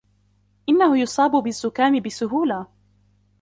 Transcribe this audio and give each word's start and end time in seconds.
إنه 0.69 0.99
يصاب 0.99 1.31
بالزكام 1.31 1.99
بسهولة. 1.99 2.67